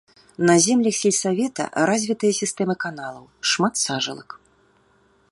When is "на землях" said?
0.49-0.95